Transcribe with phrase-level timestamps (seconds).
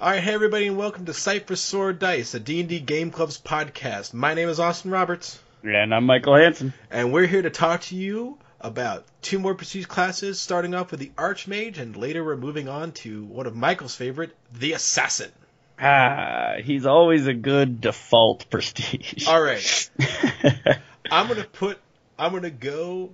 [0.00, 4.14] All right, hey everybody, and welcome to for Sword Dice, a D&D Game Club's podcast.
[4.14, 6.72] My name is Austin Roberts, And I'm Michael Hansen.
[6.90, 11.00] and we're here to talk to you about two more prestige classes, starting off with
[11.00, 15.30] the Archmage, and later we're moving on to one of Michael's favorite, the Assassin.
[15.78, 19.26] Ah, he's always a good default prestige.
[19.28, 19.90] All right,
[21.10, 21.78] I'm gonna put,
[22.18, 23.10] I'm gonna go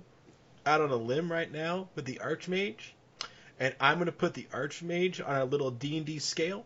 [0.65, 2.91] out on a limb right now with the Archmage,
[3.59, 6.63] and I'm gonna put the Archmage on a little D&D scale.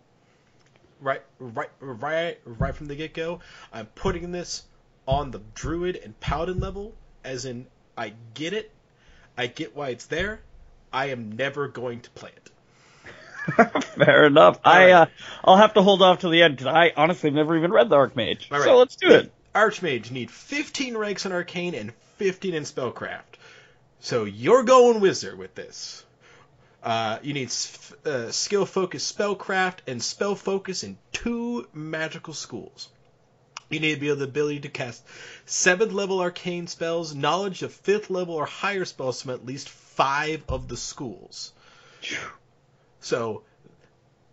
[1.02, 3.40] Right, right, right, right from the get go.
[3.74, 4.64] I'm putting this
[5.08, 6.94] on the Druid and Paladin level,
[7.24, 7.66] as in
[7.98, 8.72] I get it,
[9.38, 10.42] I get why it's there.
[10.94, 13.84] I am never going to play it.
[13.84, 14.60] Fair enough.
[14.64, 14.92] All I right.
[14.92, 15.06] uh,
[15.44, 17.90] I'll have to hold off till the end because I honestly have never even read
[17.90, 18.52] the Archmage.
[18.52, 18.66] All right.
[18.66, 19.32] So let's do it.
[19.56, 23.22] Archmage need 15 ranks in Arcane and 15 in Spellcraft.
[24.00, 26.06] So you're going Wizard with this.
[26.84, 32.90] Uh, you need s- uh, skill focus spellcraft and spell focus in two magical schools.
[33.70, 35.04] You need to be able the ability to cast
[35.46, 40.44] seventh level arcane spells, knowledge of fifth level or higher spells from at least five
[40.50, 41.54] of the schools.
[43.00, 43.44] So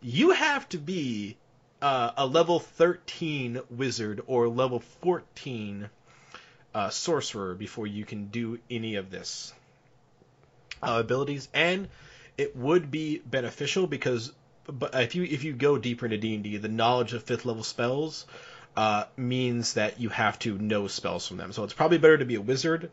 [0.01, 1.37] you have to be
[1.83, 5.89] uh, a level 13 wizard or level 14
[6.75, 9.53] uh, sorcerer before you can do any of this
[10.83, 11.89] uh, abilities, and
[12.39, 14.33] it would be beneficial because,
[14.67, 17.45] but if you if you go deeper into D and D, the knowledge of fifth
[17.45, 18.27] level spells
[18.77, 21.53] uh, means that you have to know spells from them.
[21.53, 22.91] So it's probably better to be a wizard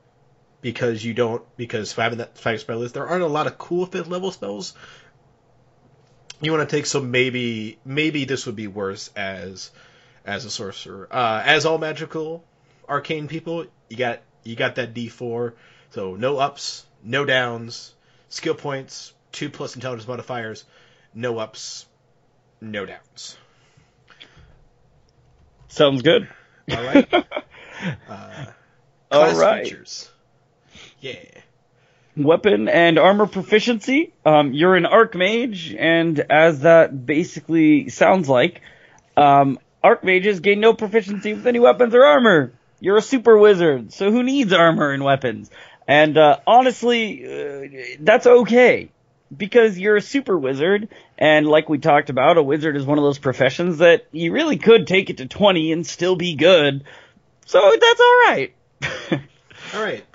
[0.61, 3.85] because you don't because having that five spell list, there aren't a lot of cool
[3.85, 4.73] fifth level spells.
[6.41, 9.71] You want to take so maybe maybe this would be worse as
[10.25, 11.07] as a sorcerer.
[11.11, 12.43] Uh, as all magical
[12.87, 15.53] arcane people you got you got that d4
[15.91, 17.93] so no ups no downs
[18.29, 20.65] skill points two plus intelligence modifiers
[21.13, 21.85] no ups
[22.61, 23.37] no downs
[25.67, 26.27] Sounds good.
[26.71, 27.07] all right
[28.07, 28.45] uh,
[29.11, 29.65] All right.
[29.65, 30.09] features
[30.99, 31.17] yeah
[32.17, 34.13] Weapon and armor proficiency.
[34.25, 38.61] Um, you're an Archmage, and as that basically sounds like,
[39.17, 42.53] um, Archmages gain no proficiency with any weapons or armor.
[42.79, 45.49] You're a super wizard, so who needs armor and weapons?
[45.87, 48.91] And uh, honestly, uh, that's okay
[49.35, 53.03] because you're a super wizard, and like we talked about, a wizard is one of
[53.03, 56.83] those professions that you really could take it to 20 and still be good.
[57.45, 58.53] So that's all right.
[59.73, 60.05] All right.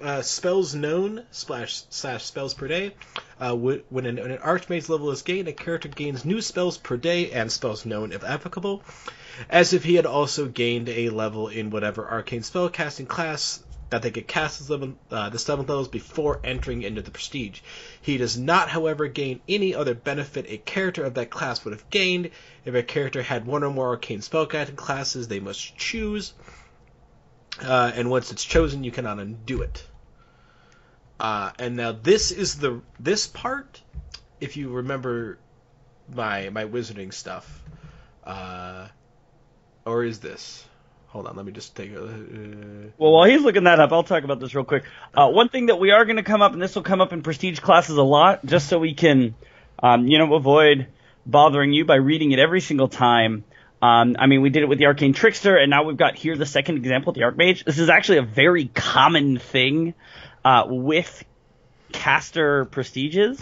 [0.00, 2.94] Uh, spells known slash slash spells per day.
[3.40, 7.32] Uh, when an, an archmage's level is gained, a character gains new spells per day
[7.32, 8.82] and spells known if applicable,
[9.50, 14.10] as if he had also gained a level in whatever arcane spellcasting class that they
[14.10, 17.60] could cast as level, uh, the seventh levels before entering into the prestige.
[18.00, 21.88] He does not, however, gain any other benefit a character of that class would have
[21.90, 22.30] gained.
[22.64, 26.34] If a character had one or more arcane spellcasting classes, they must choose
[27.62, 29.86] uh, and once it's chosen, you cannot undo it.
[31.18, 33.82] Uh, and now this is the this part.
[34.40, 35.38] If you remember
[36.12, 37.64] my my wizarding stuff,
[38.24, 38.88] uh,
[39.84, 40.64] or is this?
[41.08, 42.04] Hold on, let me just take a.
[42.04, 42.08] Uh,
[42.98, 44.84] Well, while he's looking that up, I'll talk about this real quick.
[45.14, 47.14] Uh, one thing that we are going to come up, and this will come up
[47.14, 49.34] in prestige classes a lot, just so we can,
[49.82, 50.88] um, you know, avoid
[51.24, 53.44] bothering you by reading it every single time.
[53.80, 56.36] Um, I mean, we did it with the Arcane Trickster, and now we've got here
[56.36, 57.64] the second example, the Archmage.
[57.64, 59.94] This is actually a very common thing
[60.44, 61.24] uh, with
[61.92, 63.40] caster prestiges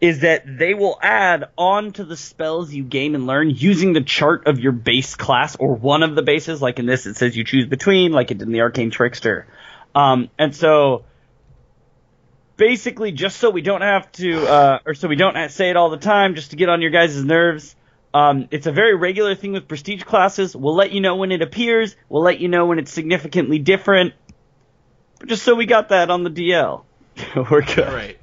[0.00, 4.00] is that they will add on to the spells you gain and learn using the
[4.00, 6.62] chart of your base class or one of the bases.
[6.62, 9.46] Like in this, it says you choose between, like it did in the Arcane Trickster.
[9.94, 11.04] Um, and so,
[12.56, 15.90] basically, just so we don't have to, uh, or so we don't say it all
[15.90, 17.76] the time, just to get on your guys' nerves.
[18.14, 20.56] Um, it's a very regular thing with prestige classes.
[20.56, 21.94] We'll let you know when it appears.
[22.08, 24.14] We'll let you know when it's significantly different.
[25.18, 26.84] But just so we got that on the DL,
[27.50, 27.92] we're good.
[27.92, 28.19] right.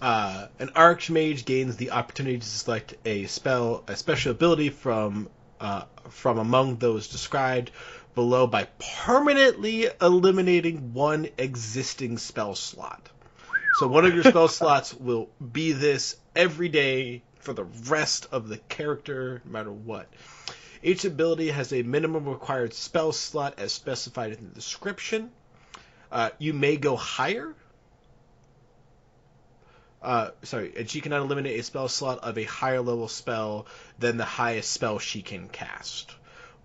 [0.00, 5.28] Uh, an archmage gains the opportunity to select a spell, a special ability from
[5.60, 7.70] uh, from among those described
[8.14, 8.64] below by
[9.04, 13.08] permanently eliminating one existing spell slot.
[13.74, 18.48] So one of your spell slots will be this every day for the rest of
[18.48, 20.08] the character, no matter what.
[20.82, 25.30] Each ability has a minimum required spell slot as specified in the description.
[26.10, 27.54] Uh, you may go higher.
[30.06, 33.66] Uh, sorry, and she cannot eliminate a spell slot of a higher level spell
[33.98, 36.14] than the highest spell she can cast.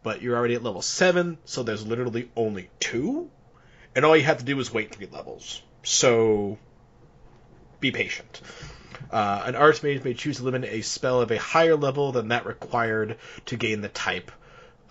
[0.04, 3.32] But you're already at level 7, so there's literally only two.
[3.96, 5.64] And all you have to do is wait three levels.
[5.82, 6.60] So,
[7.80, 8.42] be patient.
[9.10, 12.46] Uh, an archmage may choose to eliminate a spell of a higher level than that
[12.46, 13.18] required
[13.48, 14.32] to gain the type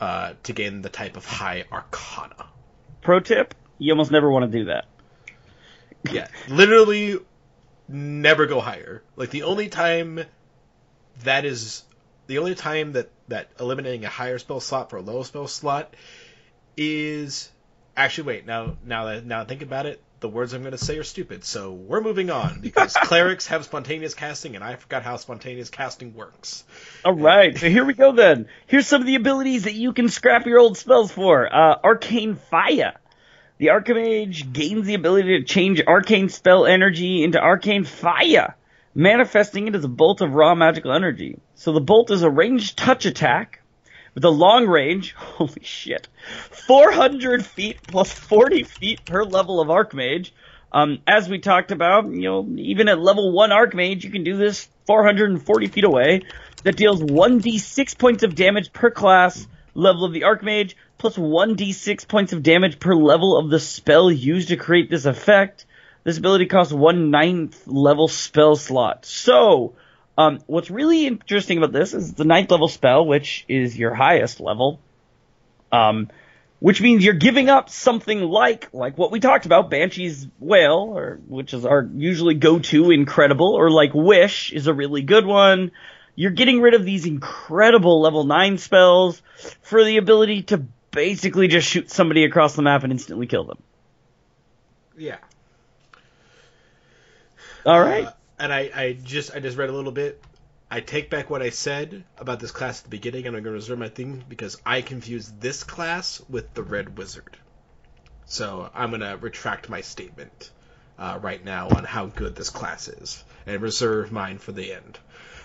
[0.01, 2.49] uh, to gain the type of high arcana.
[3.01, 4.87] Pro tip: You almost never want to do that.
[6.11, 7.21] Yeah, literally
[7.91, 9.03] never go higher.
[9.17, 10.25] Like the only time
[11.25, 11.85] that is
[12.27, 15.95] the only time that that eliminating a higher spell slot for a low spell slot
[16.77, 17.51] is
[17.97, 20.99] actually wait now now that now think about it the words I'm going to say
[20.99, 25.17] are stupid so we're moving on because clerics have spontaneous casting and I forgot how
[25.17, 26.63] spontaneous casting works.
[27.05, 28.47] All right, so here we go then.
[28.67, 31.53] Here's some of the abilities that you can scrap your old spells for.
[31.53, 33.00] Uh, Arcane Fire.
[33.61, 38.57] The Archimage gains the ability to change arcane spell energy into arcane fire,
[38.95, 41.39] manifesting it as a bolt of raw magical energy.
[41.57, 43.61] So the bolt is a ranged touch attack
[44.15, 46.09] with a long range, holy shit,
[46.53, 50.31] 400 feet plus 40 feet per level of Archmage.
[50.73, 54.39] Um, as we talked about, you know, even at level 1 Archmage, you can do
[54.39, 56.23] this 440 feet away.
[56.63, 62.35] That deals 1d6 points of damage per class level of the Archmage, plus 1d6 points
[62.35, 65.65] of damage per level of the spell used to create this effect.
[66.05, 69.07] This ability costs one ninth level spell slot.
[69.07, 69.75] So,
[70.19, 74.41] um, what's really interesting about this is the ninth level spell, which is your highest
[74.41, 74.79] level.
[75.73, 76.11] Um,
[76.59, 81.19] which means you're giving up something like like what we talked about, Banshee's Wail, or
[81.27, 85.71] which is our usually go-to incredible, or like Wish is a really good one.
[86.15, 89.23] You're getting rid of these incredible level nine spells
[89.63, 93.63] for the ability to basically just shoot somebody across the map and instantly kill them.
[94.97, 95.19] Yeah.
[97.65, 98.07] All right.
[98.07, 100.23] Uh, and I, I just I just read a little bit.
[100.71, 103.53] I take back what I said about this class at the beginning, and I'm going
[103.53, 107.37] to reserve my thing because I confused this class with the Red Wizard.
[108.27, 110.51] So I'm going to retract my statement
[110.97, 114.99] uh, right now on how good this class is, and reserve mine for the end.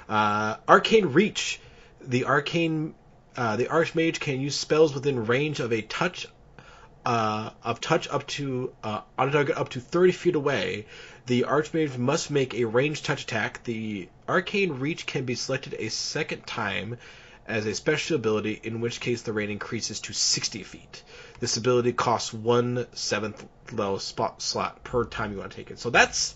[0.08, 1.60] Uh, Arcane Reach.
[2.02, 2.94] The arcane,
[3.38, 6.28] uh, the Archmage can use spells within range of a touch,
[7.06, 10.86] uh, of touch up to uh, on a target up to 30 feet away.
[11.26, 13.64] The Archmage must make a ranged touch attack.
[13.64, 16.98] The Arcane Reach can be selected a second time
[17.48, 21.04] as a special ability, in which case the range increases to 60 feet.
[21.40, 25.80] This ability costs one seventh level spot slot per time you want to take it.
[25.80, 26.36] So that's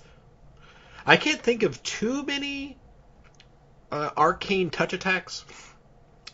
[1.06, 2.78] I can't think of too many
[3.92, 5.46] uh, arcane touch attacks.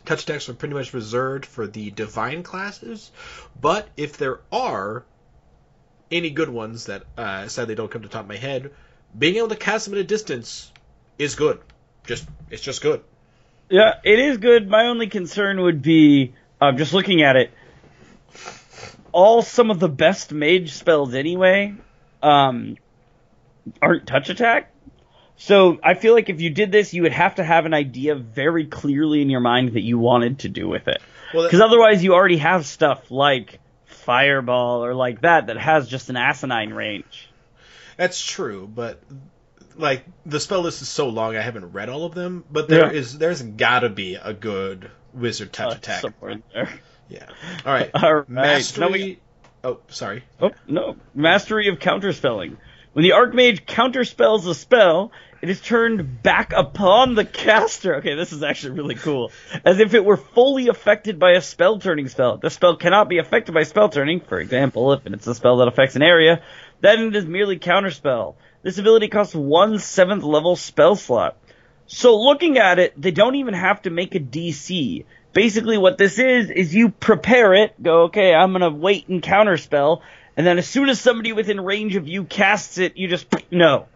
[0.06, 3.10] Touch attacks are pretty much reserved for the divine classes,
[3.60, 5.04] but if there are
[6.10, 8.70] any good ones that uh, sadly don't come to the top of my head,
[9.18, 10.72] being able to cast them at a distance
[11.18, 11.60] is good.
[12.06, 13.02] Just it's just good.
[13.68, 14.68] Yeah, it is good.
[14.68, 17.50] My only concern would be uh, just looking at it.
[19.10, 21.74] All some of the best mage spells anyway
[22.22, 22.76] um,
[23.82, 24.70] aren't touch attack.
[25.36, 28.14] So I feel like if you did this, you would have to have an idea
[28.14, 31.00] very clearly in your mind that you wanted to do with it.
[31.32, 36.08] Because well, otherwise, you already have stuff like Fireball or like that that has just
[36.08, 37.28] an asinine range.
[37.96, 39.02] That's true, but
[39.76, 42.44] like the spell list is so long, I haven't read all of them.
[42.50, 42.98] But there yeah.
[42.98, 46.72] is, there's got to be a good wizard touch uh, attack somewhere there.
[47.08, 47.26] Yeah.
[47.64, 47.90] All right.
[47.94, 48.28] all right.
[48.28, 48.90] Mastery.
[48.90, 49.20] We...
[49.64, 50.24] Oh, sorry.
[50.40, 52.56] Oh no, mastery of counterspelling.
[52.92, 55.12] When the Archmage counterspells a spell,
[55.42, 57.96] it is turned back upon the caster.
[57.96, 59.30] Okay, this is actually really cool.
[59.64, 62.38] As if it were fully affected by a spell turning spell.
[62.38, 64.20] The spell cannot be affected by spell turning.
[64.20, 66.42] For example, if it's a spell that affects an area,
[66.80, 68.36] then it is merely counterspell.
[68.62, 71.36] This ability costs one seventh level spell slot.
[71.86, 75.04] So looking at it, they don't even have to make a DC.
[75.32, 80.00] Basically what this is, is you prepare it, go, okay, I'm gonna wait and counterspell,
[80.36, 83.86] and then as soon as somebody within range of you casts it, you just, no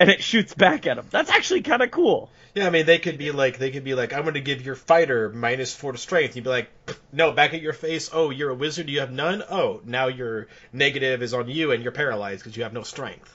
[0.00, 1.06] and it shoots back at him.
[1.10, 2.30] That's actually kind of cool.
[2.54, 4.64] Yeah, I mean they could be like they could be like I'm going to give
[4.64, 6.36] your fighter minus four to strength.
[6.36, 6.70] You'd be like,
[7.12, 8.10] no, back at your face.
[8.12, 8.88] Oh, you're a wizard.
[8.88, 9.42] You have none.
[9.48, 13.34] Oh, now your negative is on you and you're paralyzed because you have no strength.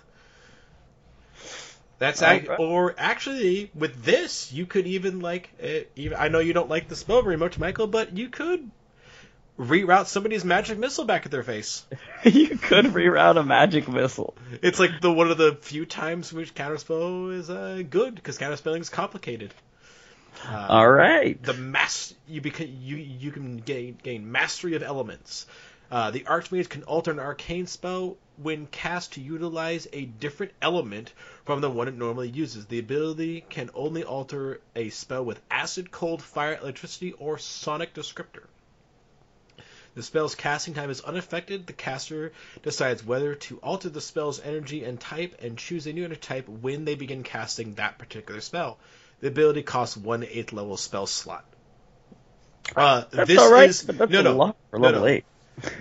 [2.00, 2.46] That's right.
[2.60, 6.90] or actually with this you could even like uh, even I know you don't like
[6.90, 8.70] the spell very much, Michael, but you could
[9.60, 11.86] reroute somebody's magic missile back at their face.
[12.24, 14.36] you could reroute a magic missile.
[14.62, 18.82] It's like the one of the few times which counterspell is uh, good because counterspelling
[18.82, 19.54] is complicated.
[20.48, 21.42] Uh, All right.
[21.42, 25.46] The mass you you you can gain gain mastery of elements.
[25.92, 31.14] Uh, the Archmage can alter an arcane spell when cast to utilize a different element
[31.46, 32.66] from the one it normally uses.
[32.66, 38.46] The ability can only alter a spell with acid, cold, fire, electricity, or sonic descriptor.
[39.96, 41.68] The spell's casting time is unaffected.
[41.68, 42.34] The caster
[42.64, 46.50] decides whether to alter the spell's energy and type and choose a new energy type
[46.50, 48.80] when they begin casting that particular spell.
[49.20, 51.46] The ability costs one eighth level spell slot.
[52.76, 55.08] Uh, That's this all right, is that's no, a no, lot for no, level no.
[55.08, 55.26] eight.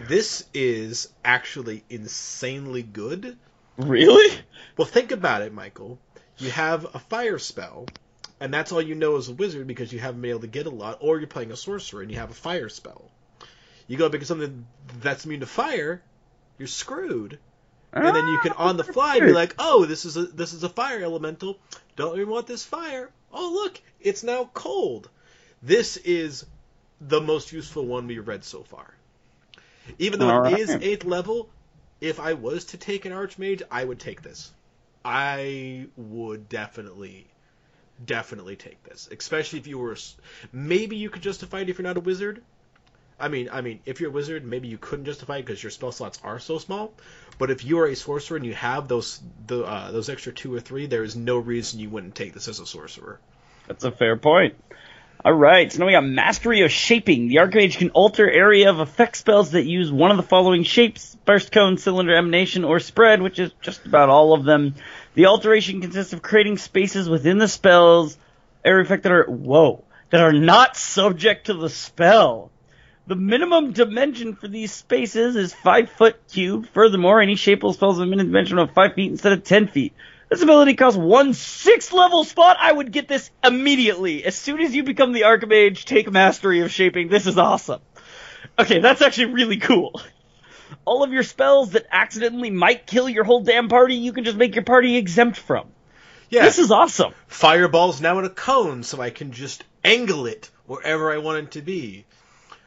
[0.09, 3.39] This is actually insanely good.
[3.79, 4.39] Really?
[4.77, 5.99] Well, think about it, Michael.
[6.37, 7.87] You have a fire spell,
[8.41, 10.67] and that's all you know as a wizard because you haven't been able to get
[10.67, 13.11] a lot, or you're playing a sorcerer and you have a fire spell.
[13.93, 14.65] You go pick something
[15.03, 16.01] that's immune to fire,
[16.57, 17.39] you're screwed.
[17.93, 20.55] And then you can ah, on the fly be like, "Oh, this is a this
[20.55, 21.59] is a fire elemental.
[21.95, 23.11] Don't even want this fire.
[23.35, 25.11] Oh, look, it's now cold."
[25.63, 26.47] This is
[27.03, 28.95] the most useful one we've read so far.
[29.99, 30.59] Even though All it right.
[30.59, 31.51] is eighth level,
[32.01, 34.53] if I was to take an archmage, I would take this.
[35.05, 37.27] I would definitely,
[38.03, 39.99] definitely take this, especially if you were.
[40.51, 42.43] Maybe you could justify it if you're not a wizard.
[43.19, 45.71] I mean, I mean, if you're a wizard, maybe you couldn't justify it because your
[45.71, 46.93] spell slots are so small.
[47.39, 50.55] But if you are a sorcerer and you have those the uh, those extra two
[50.55, 53.21] or three, there is no reason you wouldn't take this as a sorcerer.
[53.69, 54.57] That's a fair point.
[55.25, 57.29] All right, so now we got Mastery of Shaping.
[57.29, 61.17] The Archmage can alter area of effect spells that use one of the following shapes:
[61.25, 64.75] burst cone, cylinder, emanation, or spread, which is just about all of them.
[65.15, 68.19] The alteration consists of creating spaces within the spells
[68.65, 72.51] area effect that are whoa that are not subject to the spell.
[73.07, 76.69] The minimum dimension for these spaces is five foot cubed.
[76.69, 79.93] Furthermore, any shapeable spells have a minimum dimension of five feet instead of ten feet.
[80.31, 82.57] This ability costs one sixth level spot.
[82.61, 84.25] I would get this immediately.
[84.25, 87.09] As soon as you become the Archmage, take Mastery of Shaping.
[87.09, 87.81] This is awesome.
[88.59, 90.01] Okay, that's actually really cool.
[90.85, 94.37] All of your spells that accidentally might kill your whole damn party, you can just
[94.37, 95.69] make your party exempt from.
[96.31, 97.13] Yeah, This is awesome.
[97.27, 101.51] fireball's now in a cone, so I can just angle it wherever I want it
[101.53, 102.07] to be.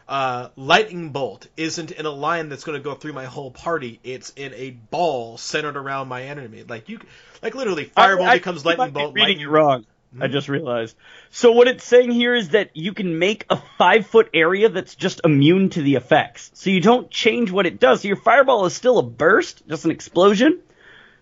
[0.08, 4.00] Uh, lightning bolt isn't in a line that's going to go through my whole party.
[4.04, 6.64] It's in a ball centered around my enemy.
[6.68, 7.00] Like you,
[7.42, 9.14] like literally, fireball I- I- becomes you might lightning be bolt.
[9.16, 9.86] Reading lightning- it wrong.
[10.22, 10.96] I just realized.
[11.30, 14.96] So what it's saying here is that you can make a five foot area that's
[14.96, 16.52] just immune to the effects.
[16.54, 18.02] So you don't change what it does.
[18.02, 20.62] So your fireball is still a burst, just an explosion,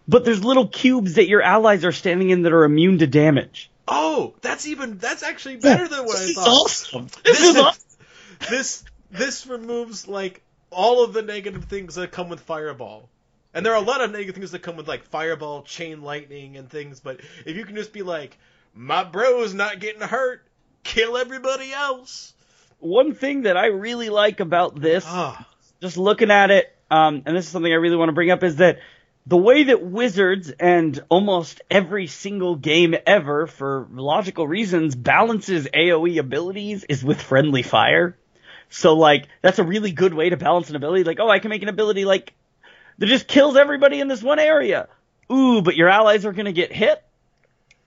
[0.08, 3.72] but there's little cubes that your allies are standing in that are immune to damage.
[3.88, 6.48] Oh, that's even that's actually better than what I This is thought.
[6.48, 7.08] awesome.
[7.24, 7.82] This, This is is- awesome.
[8.50, 13.10] This this removes like all of the negative things that come with fireball.
[13.54, 16.58] And there are a lot of negative things that come with like fireball, chain lightning,
[16.58, 17.00] and things.
[17.00, 18.38] But if you can just be like,
[18.74, 20.44] my bro's not getting hurt,
[20.84, 22.34] kill everybody else.
[22.80, 25.48] One thing that I really like about this Ah,
[25.82, 28.44] just looking at it, um, and this is something I really want to bring up,
[28.44, 28.80] is that
[29.26, 36.20] the way that Wizards and almost every single game ever, for logical reasons, balances AoE
[36.20, 38.18] abilities is with friendly fire.
[38.74, 41.03] So like, that's a really good way to balance an ability.
[41.03, 42.34] Like, oh, I can make an ability like,
[42.98, 44.88] that just kills everybody in this one area.
[45.32, 47.03] Ooh, but your allies are gonna get hit?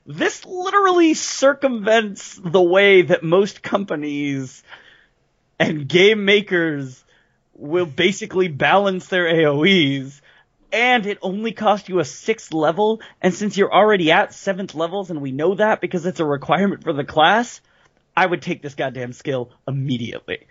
[0.06, 4.62] This literally circumvents the way that most companies
[5.58, 7.04] and game makers
[7.54, 10.20] will basically balance their AoEs,
[10.70, 15.10] and it only costs you a sixth level, and since you're already at seventh levels,
[15.10, 17.60] and we know that because it's a requirement for the class,
[18.16, 20.46] I would take this goddamn skill immediately.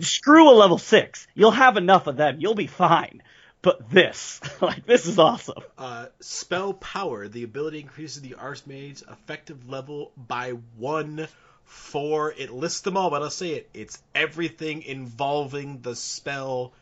[0.00, 1.26] Screw a level six.
[1.34, 2.36] You'll have enough of them.
[2.40, 3.22] You'll be fine.
[3.62, 5.62] But this, like, this is awesome.
[5.78, 7.28] uh, spell power.
[7.28, 11.28] The ability increases the Archmage's effective level by one.
[11.66, 13.70] For it lists them all, but I'll say it.
[13.72, 16.74] It's everything involving the spell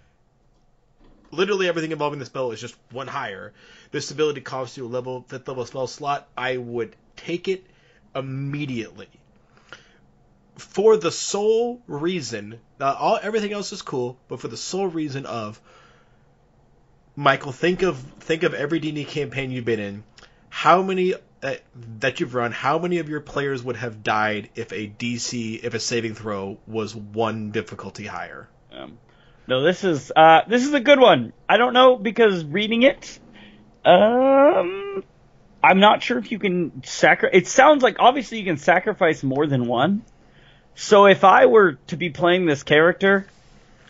[1.32, 3.52] literally everything involving the spell is just one higher.
[3.90, 6.28] This ability costs you a level fifth level spell slot.
[6.36, 7.64] I would take it
[8.14, 9.08] immediately.
[10.56, 15.26] For the sole reason, uh, all everything else is cool, but for the sole reason
[15.26, 15.60] of
[17.16, 20.04] Michael, think of think of every D&D campaign you've been in.
[20.48, 21.62] How many that,
[22.00, 22.52] that you've run?
[22.52, 26.58] How many of your players would have died if a DC, if a saving throw
[26.66, 28.48] was one difficulty higher?
[28.72, 28.98] Um,
[29.46, 31.32] no, this is uh, this is a good one.
[31.48, 33.18] I don't know because reading it,
[33.84, 35.04] um,
[35.62, 37.42] I'm not sure if you can sacrifice.
[37.42, 40.02] It sounds like obviously you can sacrifice more than one.
[40.74, 43.26] So if I were to be playing this character,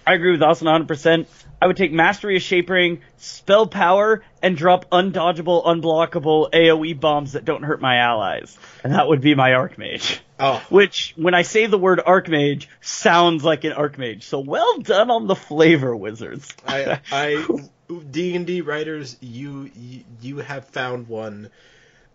[0.06, 1.26] I agree with Austin 100%.
[1.60, 7.44] I would take Mastery of Shaping, Spell Power, and drop undodgeable, unblockable AoE bombs that
[7.44, 8.58] don't hurt my allies.
[8.82, 10.18] And that would be my Archmage.
[10.40, 14.24] Oh, Which, when I say the word Archmage, sounds like an Archmage.
[14.24, 16.52] So well done on the flavor, Wizards.
[18.10, 21.48] D and D writers, you, you, you have found one.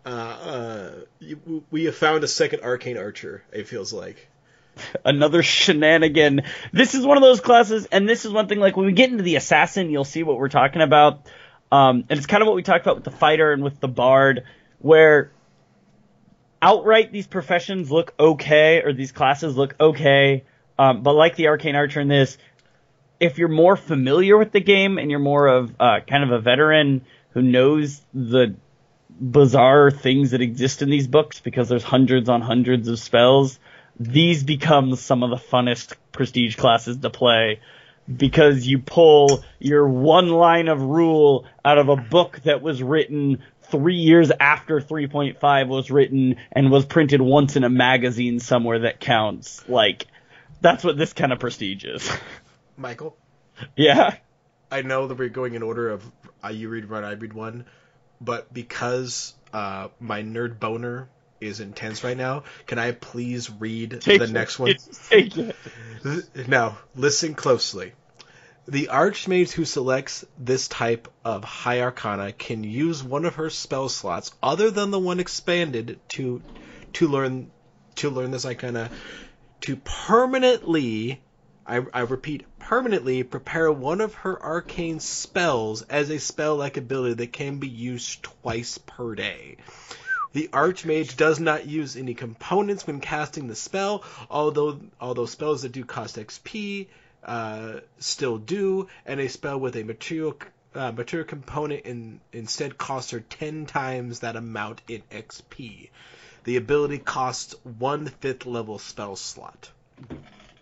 [0.04, 3.42] Uh, uh, you, we have found a second arcane archer.
[3.50, 4.28] It feels like.
[5.04, 6.42] Another shenanigan.
[6.72, 8.60] This is one of those classes, and this is one thing.
[8.60, 11.26] Like when we get into the assassin, you'll see what we're talking about.
[11.70, 13.88] Um, and it's kind of what we talked about with the fighter and with the
[13.88, 14.44] bard,
[14.78, 15.32] where
[16.60, 20.44] outright these professions look okay or these classes look okay.
[20.78, 22.38] Um, but like the arcane archer in this,
[23.20, 26.40] if you're more familiar with the game and you're more of uh, kind of a
[26.40, 28.54] veteran who knows the
[29.20, 33.58] bizarre things that exist in these books because there's hundreds on hundreds of spells,
[33.98, 37.60] these become some of the funnest prestige classes to play
[38.14, 43.42] because you pull your one line of rule out of a book that was written
[43.70, 48.98] three years after 3.5 was written and was printed once in a magazine somewhere that
[48.98, 49.68] counts.
[49.68, 50.06] Like,
[50.60, 52.10] that's what this kind of prestige is.
[52.76, 53.16] Michael,
[53.76, 54.16] yeah.
[54.70, 56.04] I know that we're going in order of
[56.42, 57.66] uh, you read one, I read one,
[58.20, 61.08] but because uh, my nerd boner
[61.40, 64.30] is intense right now, can I please read Take the it.
[64.30, 64.74] next one?
[65.08, 65.56] Take it.
[66.48, 67.92] Now, listen closely.
[68.66, 73.88] The Archmage who selects this type of High Arcana can use one of her spell
[73.88, 76.42] slots other than the one expanded to
[76.94, 77.50] to learn
[77.96, 78.90] to learn this Arcana
[79.62, 81.20] to permanently
[81.66, 87.14] I, I repeat permanently prepare one of her arcane spells as a spell like ability
[87.14, 89.56] that can be used twice per day.
[90.38, 95.72] The Archmage does not use any components when casting the spell, although although spells that
[95.72, 96.86] do cost XP
[97.24, 100.36] uh, still do, and a spell with a material
[100.76, 105.90] uh, material component in, instead costs her ten times that amount in XP.
[106.44, 109.72] The ability costs one fifth level spell slot.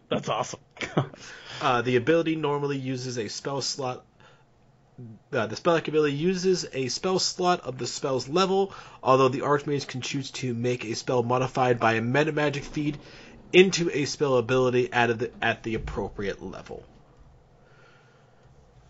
[0.08, 0.60] That's awesome.
[1.60, 4.04] Uh, the ability normally uses a spell slot.
[5.32, 8.72] Uh, the spell ability uses a spell slot of the spell's level,
[9.02, 12.96] although the Archmage can choose to make a spell modified by a meta magic feat
[13.52, 16.82] into a spell ability at the, at the appropriate level.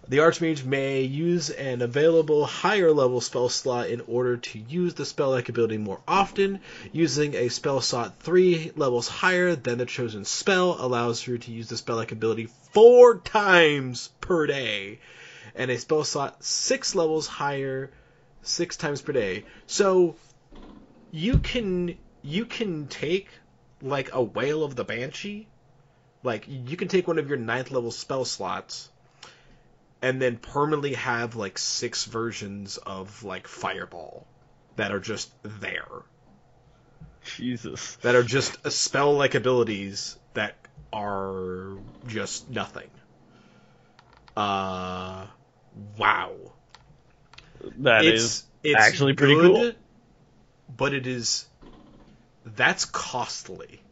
[0.09, 5.05] The Archmage may use an available higher level spell slot in order to use the
[5.05, 6.61] spell like ability more often.
[6.93, 11.69] Using a spell slot three levels higher than the chosen spell allows her to use
[11.69, 15.01] the spell like ability four times per day,
[15.55, 17.91] and a spell slot six levels higher
[18.43, 19.45] six times per day.
[19.67, 20.17] So
[21.11, 23.29] you can you can take
[23.83, 25.47] like a whale of the banshee,
[26.23, 28.91] like you can take one of your ninth level spell slots
[30.03, 34.27] and then permanently have like six versions of like fireball
[34.77, 36.03] that are just there
[37.25, 37.97] Jesus.
[37.97, 40.55] that are just a spell like abilities that
[40.93, 41.73] are
[42.07, 42.91] just nothing
[44.37, 45.27] uh
[45.99, 46.35] wow.
[47.79, 49.83] That it's, is it's actually pretty good, cool.
[50.77, 51.47] but it is
[52.45, 53.83] that's costly.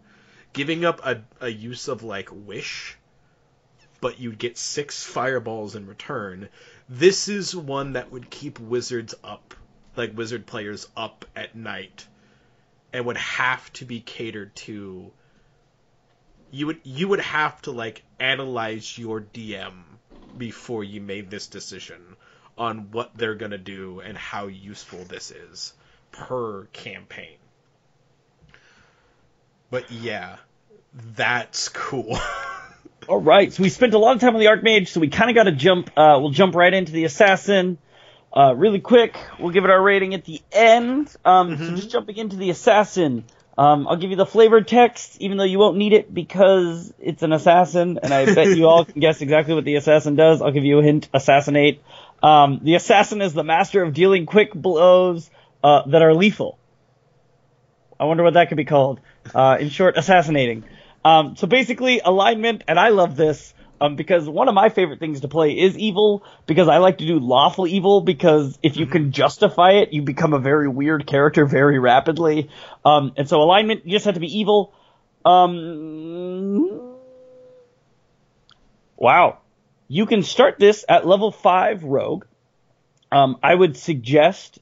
[0.53, 2.97] Giving up a, a use of like wish
[4.05, 6.51] but you'd get six fireballs in return.
[6.91, 9.55] This is one that would keep wizards up
[9.97, 12.07] like wizard players up at night
[12.93, 15.11] and would have to be catered to.
[16.51, 19.85] You would you would have to like analyze your DM
[20.39, 22.17] before you made this decision
[22.57, 25.73] on what they're going to do and how useful this is
[26.13, 27.37] per campaign.
[29.71, 30.37] But yeah,
[30.95, 32.19] that's cool.
[33.09, 35.29] All right, so we spent a lot of time on the Archmage, so we kind
[35.31, 35.91] of got to jump.
[35.97, 37.77] Uh, we'll jump right into the Assassin.
[38.33, 41.15] Uh, really quick, we'll give it our rating at the end.
[41.25, 43.25] Um, So just jumping into the Assassin,
[43.57, 47.23] um, I'll give you the flavored text, even though you won't need it because it's
[47.23, 50.43] an assassin, and I bet you all can guess exactly what the assassin does.
[50.43, 51.83] I'll give you a hint: assassinate.
[52.23, 55.31] Um, the assassin is the master of dealing quick blows
[55.63, 56.59] uh, that are lethal.
[57.99, 59.01] I wonder what that could be called.
[59.35, 60.65] Uh, in short, assassinating.
[61.05, 65.21] Um, so basically, alignment, and I love this um, because one of my favorite things
[65.21, 69.13] to play is evil because I like to do lawful evil because if you can
[69.13, 72.49] justify it, you become a very weird character very rapidly.
[72.85, 74.73] Um, and so alignment, you just have to be evil.
[75.25, 76.95] Um,
[78.97, 79.39] wow.
[79.89, 82.25] You can start this at level 5 rogue.
[83.13, 84.59] Um, I would suggest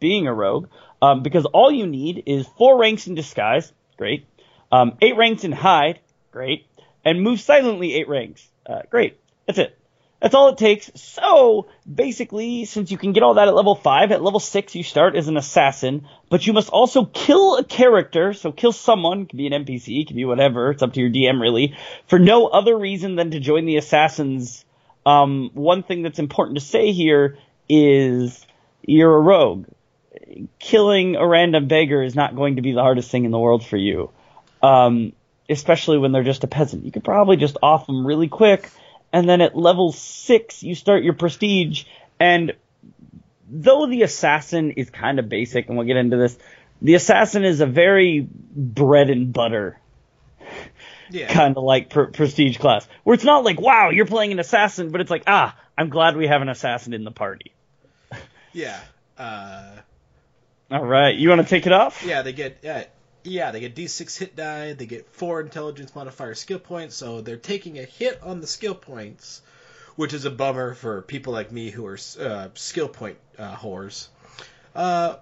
[0.00, 0.68] being a rogue
[1.00, 4.26] um, because all you need is four ranks in disguise, great.
[4.72, 6.00] Um, eight ranks in hide,
[6.32, 6.66] great.
[7.04, 9.18] And move silently eight ranks, uh, great.
[9.46, 9.76] That's it.
[10.20, 10.90] That's all it takes.
[10.96, 14.82] So basically, since you can get all that at level five, at level six you
[14.82, 18.34] start as an assassin, but you must also kill a character.
[18.34, 20.70] So kill someone, it could be an NPC, could be whatever.
[20.70, 21.74] It's up to your DM really,
[22.06, 24.64] for no other reason than to join the assassins.
[25.06, 28.46] Um, one thing that's important to say here is
[28.82, 29.66] you're a rogue.
[30.58, 33.64] Killing a random beggar is not going to be the hardest thing in the world
[33.64, 34.10] for you.
[34.62, 35.14] Um,
[35.50, 36.84] especially when they're just a peasant.
[36.84, 38.70] You could probably just off them really quick,
[39.12, 41.84] and then at level six, you start your prestige.
[42.18, 42.52] And
[43.50, 46.38] though the assassin is kind of basic, and we'll get into this,
[46.82, 49.78] the assassin is a very bread and butter
[51.10, 51.26] Yeah.
[51.32, 54.90] kind of like pr- prestige class, where it's not like, wow, you're playing an assassin,
[54.90, 57.52] but it's like, ah, I'm glad we have an assassin in the party.
[58.52, 58.78] Yeah.
[59.18, 59.76] Uh,
[60.70, 62.04] All right, you want to take it off?
[62.06, 62.84] yeah, they get yeah,
[63.24, 67.36] yeah, they get D6 hit die, they get four intelligence modifier skill points, so they're
[67.36, 69.42] taking a hit on the skill points,
[69.96, 74.08] which is a bummer for people like me who are uh, skill point uh, whores.
[74.74, 75.16] Uh,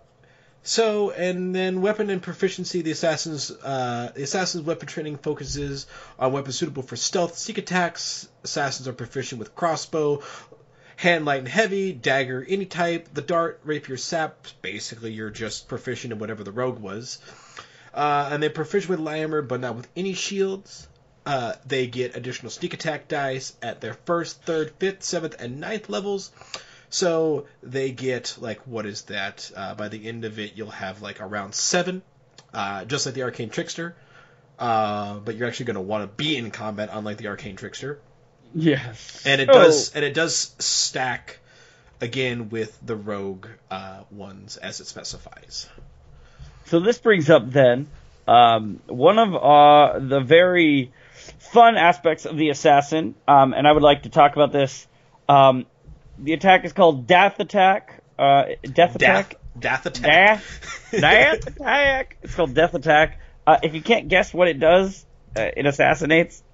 [0.63, 2.83] so, and then weapon and proficiency.
[2.83, 5.87] The assassin's uh, the assassin's weapon training focuses
[6.19, 8.29] on weapons suitable for stealth, sneak attacks.
[8.45, 10.23] Assassins are proficient with crossbow,
[10.97, 13.09] hand, light, and heavy, dagger, any type.
[13.15, 14.47] The dart, rapier, sap.
[14.61, 17.19] Basically, you're just proficient in whatever the rogue was.
[17.99, 20.87] Uh, and they're proficient with light but not with any shields.
[21.27, 25.89] Uh, they get additional sneak attack dice at their first, third, fifth, seventh, and ninth
[25.89, 26.31] levels.
[26.91, 29.51] So they get like what is that?
[29.55, 32.03] Uh, by the end of it, you'll have like around seven,
[32.55, 33.97] uh, just like the arcane trickster.
[34.61, 38.01] Uh, but you're actually going to want to be in combat, unlike the arcane trickster.
[38.55, 39.25] Yes.
[39.27, 41.41] And it Oh, does, and it does stack
[42.01, 45.69] again with the rogue uh, ones as it specifies.
[46.69, 47.89] So this brings up then
[48.27, 50.93] um, one of uh, the very
[51.39, 54.87] fun aspects of the assassin, um, and I would like to talk about this.
[55.29, 55.67] Um,
[56.19, 58.03] the attack is called Death Attack.
[58.19, 59.37] Uh, death Attack.
[59.59, 60.43] Death, attack.
[60.43, 62.19] Death, death Attack.
[62.23, 63.19] It's called Death Attack.
[63.47, 66.43] Uh, if you can't guess what it does, uh, it assassinates.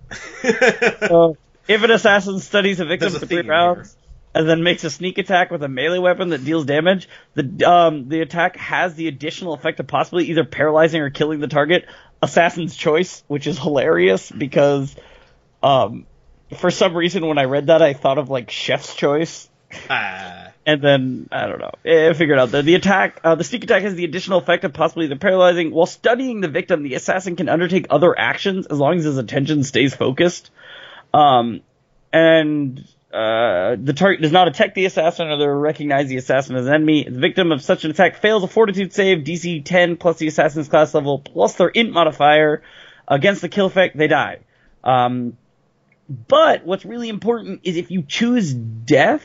[1.09, 3.97] So if an assassin studies a victim There's a for three rounds
[4.35, 8.09] and then makes a sneak attack with a melee weapon that deals damage, the um,
[8.09, 11.87] the attack has the additional effect of possibly either paralyzing or killing the target.
[12.21, 14.95] Assassin's choice, which is hilarious because
[15.63, 16.07] um,
[16.57, 19.49] for some reason when I read that I thought of like Chef's Choice.
[19.91, 21.73] Ah, And then I don't know.
[21.85, 24.65] Eh, I figured out that the attack, uh, the sneak attack, has the additional effect
[24.65, 25.73] of possibly either paralyzing.
[25.73, 29.65] While studying the victim, the assassin can undertake other actions as long as his attention
[29.65, 30.51] stays focused.
[31.13, 31.61] Um,
[32.13, 36.75] and uh, the target does not attack the assassin or recognize the assassin as an
[36.75, 37.05] enemy.
[37.05, 40.69] The victim of such an attack fails a Fortitude save, DC 10 plus the assassin's
[40.69, 42.63] class level plus their int modifier
[43.07, 43.97] against the kill effect.
[43.97, 44.41] They die.
[44.83, 45.37] Um,
[46.09, 49.25] but what's really important is if you choose death.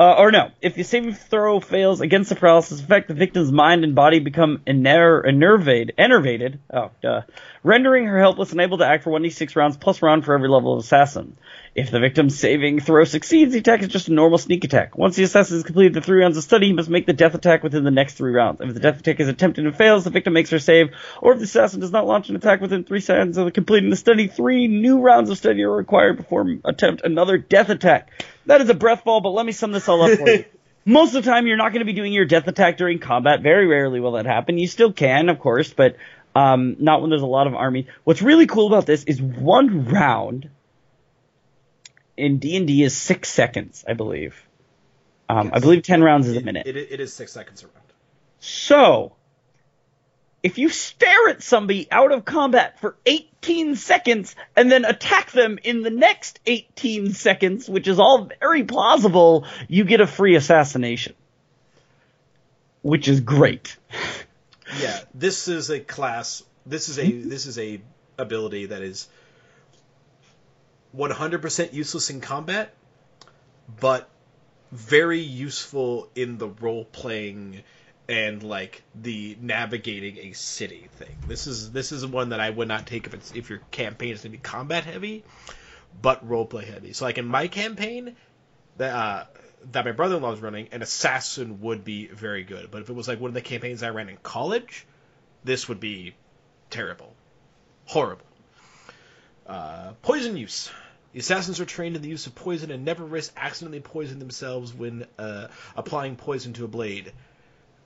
[0.00, 3.82] Uh, or no, if the saving throw fails against the paralysis effect, the victim's mind
[3.82, 7.22] and body become ener- enervated, enervated, oh, duh,
[7.64, 10.72] rendering her helpless and able to act for 1d6 rounds plus round for every level
[10.72, 11.36] of assassin.
[11.74, 14.96] If the victim's saving throw succeeds, the attack is just a normal sneak attack.
[14.96, 17.34] Once the assassin has completed the three rounds of study, he must make the death
[17.34, 18.60] attack within the next three rounds.
[18.60, 21.38] If the death attack is attempted and fails, the victim makes her save, or if
[21.38, 24.68] the assassin does not launch an attack within three seconds of completing the study, three
[24.68, 28.12] new rounds of study are required before attempt another death attack.
[28.48, 30.44] That is a breath ball, but let me sum this all up for you.
[30.86, 33.42] Most of the time, you're not going to be doing your death attack during combat.
[33.42, 34.56] Very rarely will that happen.
[34.56, 35.96] You still can, of course, but
[36.34, 37.88] um, not when there's a lot of army.
[38.04, 40.48] What's really cool about this is one round
[42.16, 44.34] in D and D is six seconds, I believe.
[45.28, 46.66] Um, I believe ten rounds is a minute.
[46.66, 47.74] it, it is six seconds around.
[48.40, 49.12] So,
[50.42, 55.58] if you stare at somebody out of combat for 18 seconds and then attack them
[55.62, 61.14] in the next 18 seconds, which is all very plausible, you get a free assassination.
[62.82, 63.76] Which is great.
[64.82, 66.42] Yeah, this is a class.
[66.66, 67.80] This is a this is a
[68.18, 69.08] ability that is
[70.94, 72.74] 100% useless in combat,
[73.80, 74.10] but
[74.72, 77.62] very useful in the role playing
[78.08, 81.14] and like the navigating a city thing.
[81.26, 84.12] This is this is one that I would not take if it's if your campaign
[84.12, 85.24] is going to be combat heavy,
[86.00, 86.92] but role play heavy.
[86.94, 88.16] So like in my campaign,
[88.78, 89.24] that uh,
[89.72, 92.70] that my brother-in-law was running, an assassin would be very good.
[92.70, 94.86] But if it was like one of the campaigns I ran in college,
[95.44, 96.14] this would be
[96.70, 97.12] terrible,
[97.84, 98.24] horrible.
[99.46, 100.70] Uh, poison use.
[101.12, 104.74] The assassins are trained in the use of poison and never risk accidentally poisoning themselves
[104.74, 107.12] when uh, applying poison to a blade.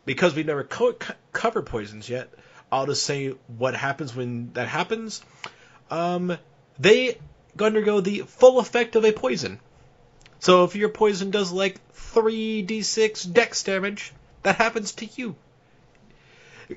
[0.05, 2.33] Because we've never co- co- covered poisons yet,
[2.71, 5.23] I'll just say what happens when that happens.
[5.91, 6.38] Um,
[6.79, 7.19] they
[7.61, 9.61] undergo the full effect of a poison.
[10.41, 14.12] So if your poison does like 3d6 dex damage,
[14.43, 15.37] that happens to you.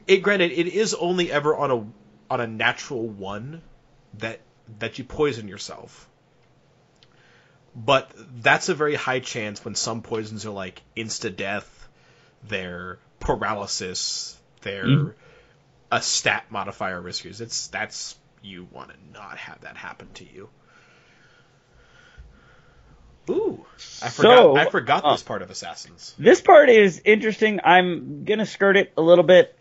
[0.05, 1.85] It granted it is only ever on a
[2.29, 3.61] on a natural one
[4.15, 4.41] that
[4.79, 6.07] that you poison yourself.
[7.75, 8.11] But
[8.41, 11.87] that's a very high chance when some poisons are like insta death,
[12.43, 15.13] they're paralysis, they're Mhm.
[15.91, 17.41] a stat modifier riskers.
[17.41, 20.49] It's that's you want to not have that happen to you.
[23.29, 23.65] Ooh,
[24.03, 24.37] I forgot.
[24.37, 26.13] So, I forgot uh, this part of Assassins.
[26.19, 27.59] This part is interesting.
[27.63, 29.55] I'm gonna skirt it a little bit,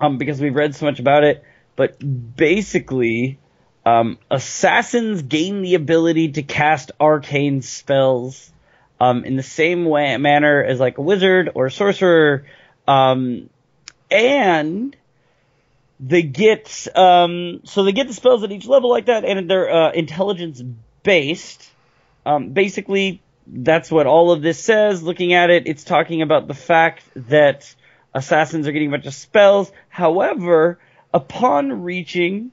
[0.00, 1.44] um, because we've read so much about it.
[1.76, 1.98] But
[2.36, 3.38] basically,
[3.84, 8.50] um, assassins gain the ability to cast arcane spells,
[8.98, 12.46] um, in the same way manner as like a wizard or a sorcerer,
[12.86, 13.50] um,
[14.10, 14.96] and
[15.98, 19.72] they get um, so they get the spells at each level like that, and they're
[19.72, 20.62] uh, intelligence
[21.02, 21.70] based.
[22.24, 25.02] Um, basically, that's what all of this says.
[25.02, 27.74] Looking at it, it's talking about the fact that
[28.14, 29.70] assassins are getting a bunch of spells.
[29.88, 30.78] However,
[31.14, 32.52] upon reaching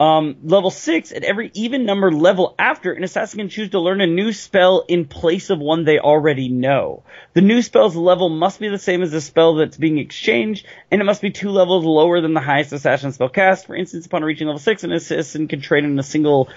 [0.00, 4.00] um, level 6, at every even number level after, an assassin can choose to learn
[4.00, 7.02] a new spell in place of one they already know.
[7.34, 11.02] The new spell's level must be the same as the spell that's being exchanged, and
[11.02, 13.66] it must be two levels lower than the highest assassin spell cast.
[13.66, 16.48] For instance, upon reaching level 6, an assassin can trade in a single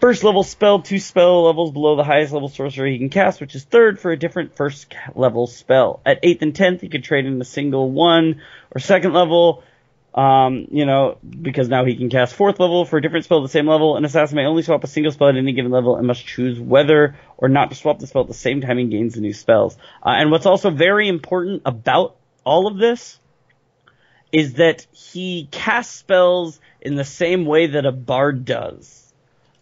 [0.00, 3.54] first level spell two spell levels below the highest level sorcery he can cast, which
[3.54, 6.00] is third for a different first level spell.
[6.06, 8.40] At eighth and tenth, he could trade in a single one
[8.74, 9.62] or second level.
[10.16, 13.42] Um, you know, because now he can cast fourth level for a different spell at
[13.42, 13.98] the same level.
[13.98, 16.58] An assassin may only swap a single spell at any given level and must choose
[16.58, 19.34] whether or not to swap the spell at the same time he gains the new
[19.34, 19.76] spells.
[20.02, 23.20] Uh, and what's also very important about all of this
[24.32, 29.06] is that he casts spells in the same way that a bard does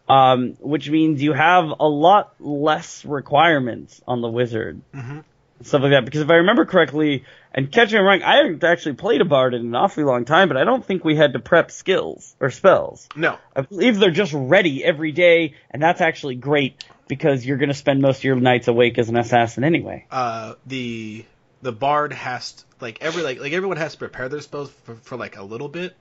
[0.08, 4.80] um, which means you have a lot less requirements on the wizard.
[4.92, 5.20] Mm-hmm.
[5.62, 6.04] Stuff like that.
[6.04, 9.62] Because if I remember correctly, and catching wrong, I haven't actually played a bard in
[9.62, 13.08] an awfully long time, but I don't think we had to prep skills or spells.
[13.14, 17.68] No, I believe they're just ready every day, and that's actually great because you're going
[17.68, 20.06] to spend most of your nights awake as an assassin anyway.
[20.10, 21.24] uh, the
[21.62, 24.96] the bard has to, like every like like everyone has to prepare their spells for,
[24.96, 25.96] for like a little bit.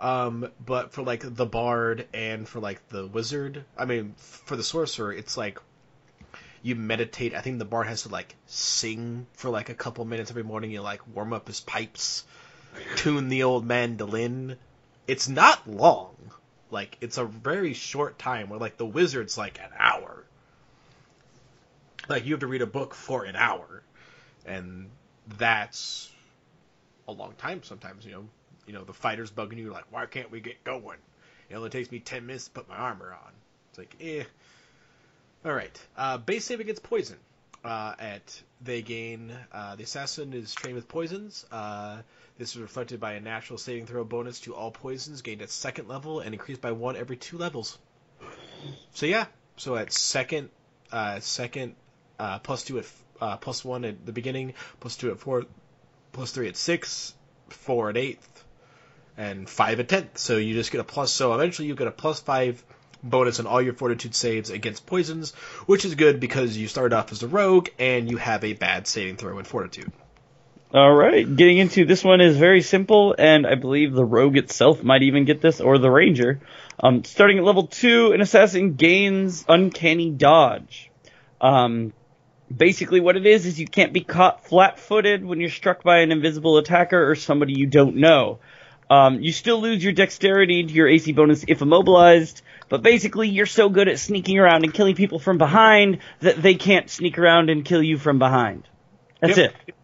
[0.00, 4.62] Um, but for like the bard and for like the wizard, I mean, for the
[4.62, 5.60] sorcerer, it's like
[6.64, 7.34] you meditate.
[7.34, 10.70] I think the bard has to like sing for like a couple minutes every morning.
[10.70, 12.24] You like warm up his pipes,
[12.96, 14.56] tune the old mandolin.
[15.06, 16.16] It's not long.
[16.70, 18.48] Like it's a very short time.
[18.48, 20.24] Where like the wizard's like an hour.
[22.08, 23.82] Like you have to read a book for an hour,
[24.46, 24.88] and
[25.36, 26.10] that's
[27.06, 28.06] a long time sometimes.
[28.06, 28.24] You know,
[28.66, 30.98] you know the fighter's bugging you like, why can't we get going?
[31.50, 33.32] It only takes me ten minutes to put my armor on.
[33.68, 34.24] It's like, eh.
[35.44, 35.78] All right.
[35.96, 37.16] Uh, base save against poison.
[37.64, 41.46] Uh, at they gain uh, the assassin is trained with poisons.
[41.50, 41.98] Uh,
[42.36, 45.88] this is reflected by a natural saving throw bonus to all poisons gained at second
[45.88, 47.78] level and increased by one every two levels.
[48.92, 49.26] So yeah,
[49.56, 50.50] so at second,
[50.92, 51.74] uh, second,
[52.18, 52.86] uh, plus two at
[53.20, 55.44] uh, plus one at the beginning, plus two at four,
[56.12, 57.14] plus three at six,
[57.48, 58.44] four at eighth,
[59.16, 60.18] and five at tenth.
[60.18, 61.12] So you just get a plus.
[61.12, 62.62] So eventually you get a plus five
[63.04, 65.32] bonus on all your fortitude saves against poisons,
[65.66, 68.86] which is good because you start off as a rogue and you have a bad
[68.86, 69.92] saving throw in fortitude.
[70.72, 74.82] All right, getting into this one is very simple, and I believe the rogue itself
[74.82, 76.40] might even get this, or the ranger.
[76.82, 80.90] Um, starting at level two, an assassin gains uncanny dodge.
[81.40, 81.92] Um,
[82.54, 86.10] basically, what it is is you can't be caught flat-footed when you're struck by an
[86.10, 88.40] invisible attacker or somebody you don't know.
[88.90, 93.46] Um, you still lose your dexterity to your AC bonus if immobilized, but basically you're
[93.46, 97.48] so good at sneaking around and killing people from behind that they can't sneak around
[97.50, 98.68] and kill you from behind.
[99.20, 99.54] That's Yep.
[99.66, 99.74] it.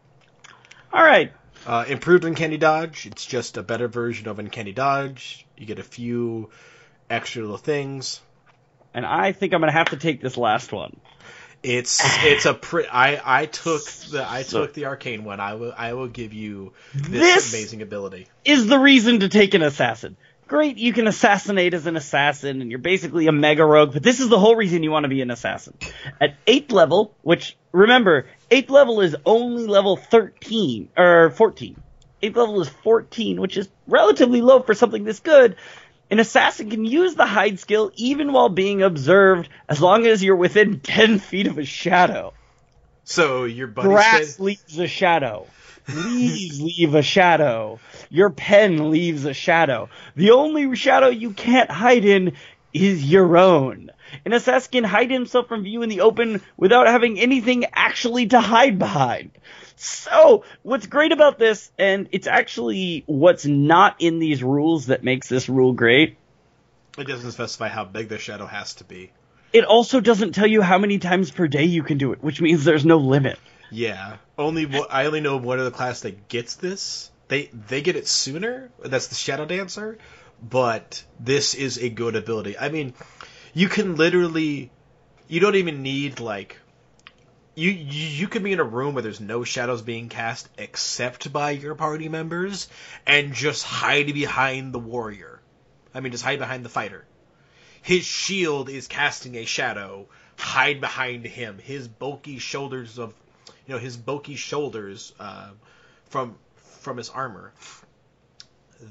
[0.93, 1.33] All right.
[1.67, 3.07] Uh, improved Uncanny Dodge.
[3.07, 5.47] It's just a better version of Uncanny Dodge.
[5.57, 6.51] You get a few
[7.09, 8.21] extra little things.
[8.93, 11.01] And I think I'm gonna have to take this last one.
[11.62, 15.40] It's it's a pre- I I took the I took the arcane one.
[15.40, 18.29] I will I will give you this, This- amazing ability.
[18.44, 20.16] Is the reason to take an assassin.
[20.46, 24.18] Great, you can assassinate as an assassin, and you're basically a mega rogue, but this
[24.18, 25.75] is the whole reason you want to be an assassin.
[26.20, 31.81] At 8th level, which, remember, 8th level is only level 13, or 14.
[32.20, 35.55] 8th level is 14, which is relatively low for something this good.
[36.11, 40.37] An assassin can use the hide skill even while being observed, as long as you're
[40.37, 42.33] within 10 feet of a shadow.
[43.05, 45.46] So your buddy Grass said, leaves a shadow.
[45.88, 47.81] Leaves leave a shadow.
[48.09, 49.88] Your pen leaves a shadow.
[50.16, 52.37] The only shadow you can't hide in
[52.73, 53.90] is your own.
[54.25, 58.40] An assassin can hide himself from view in the open without having anything actually to
[58.40, 59.31] hide behind.
[59.77, 65.29] So, what's great about this, and it's actually what's not in these rules that makes
[65.29, 66.16] this rule great,
[66.99, 69.11] it doesn't specify how big the shadow has to be.
[69.53, 72.40] it also doesn't tell you how many times per day you can do it, which
[72.40, 73.38] means there's no limit.
[73.70, 77.11] Yeah, only I only know one other class that gets this.
[77.29, 78.70] They they get it sooner.
[78.85, 79.99] That's the Shadow Dancer,
[80.42, 82.59] but this is a good ability.
[82.59, 82.94] I mean,
[83.53, 84.71] you can literally,
[85.29, 86.59] you don't even need like,
[87.55, 91.51] you you, could be in a room where there's no shadows being cast except by
[91.51, 92.69] your party members,
[93.07, 95.41] and just hide behind the warrior.
[95.93, 97.05] I mean, just hide behind the fighter.
[97.83, 100.07] His shield is casting a shadow.
[100.39, 101.59] Hide behind him.
[101.59, 103.13] His bulky shoulders of,
[103.67, 105.51] you know, his bulky shoulders uh,
[106.09, 106.37] from
[106.81, 107.53] from his armor.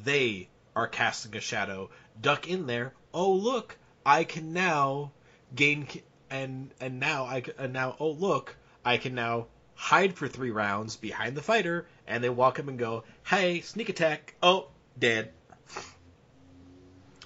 [0.04, 1.90] They are casting a shadow.
[2.22, 2.94] Duck in there.
[3.14, 5.12] Oh look, I can now
[5.56, 5.88] gain
[6.30, 10.98] and and now I and now oh look, I can now hide for three rounds
[10.98, 14.36] behind the fighter, and they walk up and go, "Hey, sneak attack!
[14.44, 15.32] Oh, dead."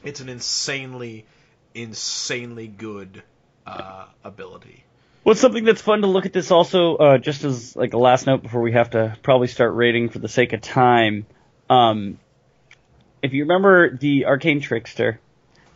[0.04, 1.26] It's an insanely,
[1.74, 3.24] insanely good
[3.66, 4.84] uh, ability.
[5.24, 8.28] Well, something that's fun to look at this also, uh, just as like a last
[8.28, 11.26] note before we have to probably start rating for the sake of time.
[11.70, 12.20] Um,
[13.22, 15.22] if you remember the Arcane Trickster,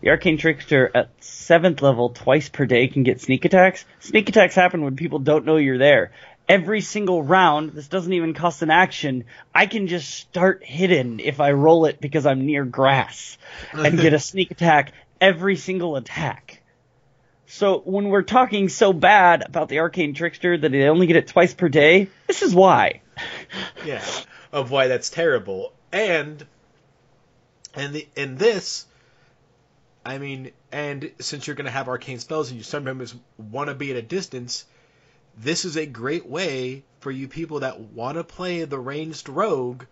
[0.01, 3.85] the Arcane Trickster at seventh level twice per day can get sneak attacks.
[3.99, 6.11] Sneak attacks happen when people don't know you're there.
[6.47, 9.25] Every single round, this doesn't even cost an action.
[9.53, 13.37] I can just start hidden if I roll it because I'm near grass
[13.73, 16.61] and get a sneak attack every single attack.
[17.47, 21.27] So when we're talking so bad about the Arcane Trickster that they only get it
[21.27, 23.01] twice per day, this is why.
[23.85, 24.05] yeah,
[24.51, 25.73] of why that's terrible.
[25.91, 26.45] And
[27.73, 28.85] and the in this
[30.07, 33.75] I mean, and since you're going to have arcane spells and you sometimes want to
[33.75, 34.63] be at a distance,
[35.37, 39.83] this is a great way for you people that want to play the ranged rogue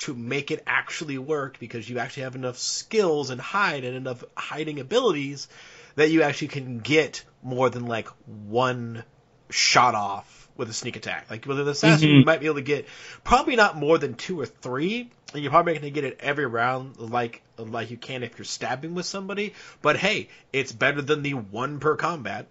[0.00, 4.22] to make it actually work because you actually have enough skills and hide and enough
[4.36, 5.48] hiding abilities
[5.94, 9.04] that you actually can get more than like one
[9.48, 11.30] shot off with a sneak attack.
[11.30, 12.18] Like with an assassin, mm-hmm.
[12.18, 12.86] you might be able to get
[13.24, 16.44] probably not more than two or three, and you're probably going to get it every
[16.44, 19.54] round like like you can if you're stabbing with somebody.
[19.82, 22.46] But hey, it's better than the one per combat.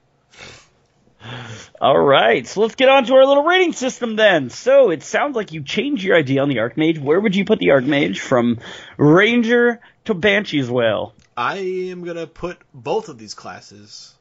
[1.82, 4.50] All right, so let's get on to our little rating system then.
[4.50, 7.00] So it sounds like you changed your idea on the Archmage.
[7.00, 8.60] Where would you put the Archmage from
[8.98, 11.14] Ranger to Banshee's Wail?
[11.36, 11.58] I
[11.90, 14.14] am gonna put both of these classes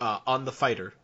[0.00, 0.94] uh, on the fighter.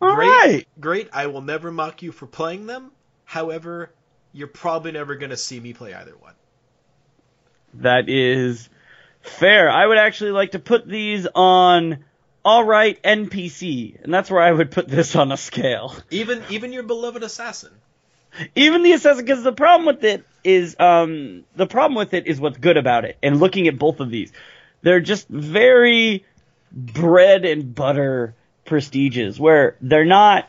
[0.00, 0.68] All great, right.
[0.80, 1.08] great.
[1.12, 2.92] I will never mock you for playing them.
[3.24, 3.92] However,
[4.32, 6.34] you're probably never gonna see me play either one.
[7.74, 8.68] That is
[9.20, 9.70] fair.
[9.70, 12.04] I would actually like to put these on
[12.44, 15.94] all right NPC, and that's where I would put this on a scale.
[16.10, 17.72] Even even your beloved assassin.
[18.54, 22.38] Even the assassin, because the problem with it is, um, the problem with it is
[22.38, 23.16] what's good about it.
[23.22, 24.30] And looking at both of these,
[24.82, 26.24] they're just very
[26.70, 30.48] bread and butter prestiges, where they're not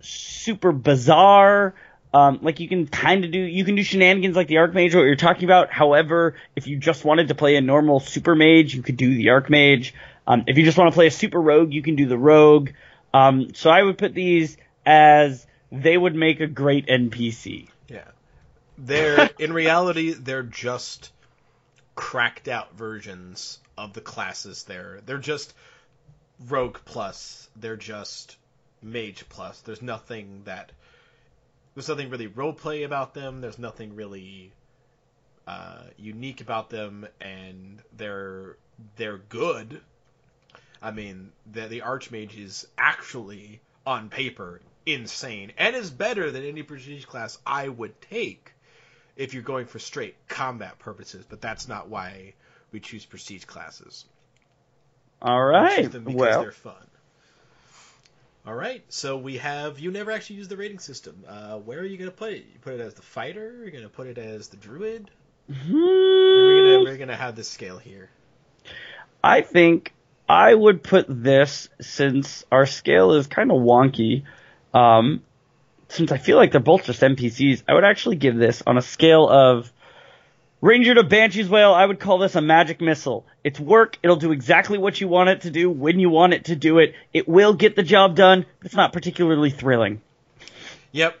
[0.00, 1.74] super bizarre
[2.16, 5.02] um, like you can kind of do, you can do shenanigans like the Archmage, what
[5.02, 5.70] you're talking about.
[5.70, 9.26] However, if you just wanted to play a normal Super Mage, you could do the
[9.26, 9.92] Archmage.
[10.26, 12.70] Um, if you just want to play a Super Rogue, you can do the Rogue.
[13.12, 17.68] Um, so I would put these as they would make a great NPC.
[17.86, 18.04] Yeah,
[18.78, 21.12] they're in reality they're just
[21.96, 24.62] cracked out versions of the classes.
[24.62, 25.52] There, they're just
[26.48, 27.50] Rogue plus.
[27.56, 28.38] They're just
[28.80, 29.60] Mage plus.
[29.60, 30.72] There's nothing that
[31.76, 33.42] there's nothing really roleplay about them.
[33.42, 34.50] There's nothing really
[35.46, 38.56] uh, unique about them, and they're
[38.96, 39.82] they're good.
[40.80, 46.62] I mean, the the Archmage is actually on paper insane and is better than any
[46.62, 48.52] prestige class I would take
[49.14, 51.26] if you're going for straight combat purposes.
[51.28, 52.32] But that's not why
[52.72, 54.06] we choose prestige classes.
[55.20, 55.92] All right.
[56.04, 56.85] well, they're fun.
[58.46, 61.24] All right, so we have you never actually used the rating system.
[61.26, 62.44] Uh, where are you to put it?
[62.52, 63.56] You put it as the fighter.
[63.60, 65.10] You're to put it as the druid.
[65.48, 68.08] We're going to have this scale here.
[69.22, 69.92] I think
[70.28, 74.22] I would put this since our scale is kind of wonky.
[74.72, 75.24] Um,
[75.88, 78.82] since I feel like they're both just NPCs, I would actually give this on a
[78.82, 79.72] scale of
[80.62, 83.26] Ranger to Banshee's Wail, I would call this a magic missile.
[83.44, 86.46] It's work, it'll do exactly what you want it to do when you want it
[86.46, 86.94] to do it.
[87.12, 88.46] It will get the job done.
[88.64, 90.00] It's not particularly thrilling.
[90.92, 91.20] Yep.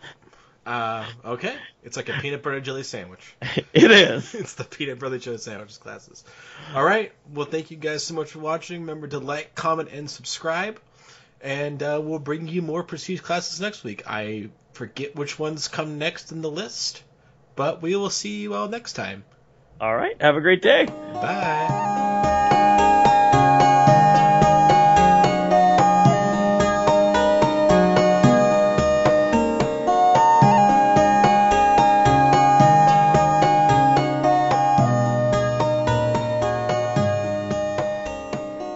[0.64, 1.54] Uh, okay.
[1.84, 3.36] It's like a peanut butter jelly sandwich.
[3.74, 4.34] it is.
[4.34, 6.24] it's the peanut butter jelly sandwich classes.
[6.74, 7.12] All right.
[7.32, 8.80] Well, thank you guys so much for watching.
[8.80, 10.80] Remember to like, comment, and subscribe.
[11.42, 14.02] And uh, we'll bring you more prestige classes next week.
[14.06, 17.04] I forget which ones come next in the list.
[17.54, 19.24] But we will see you all next time.
[19.80, 20.20] All right.
[20.20, 20.86] Have a great day.
[20.86, 22.12] Bye.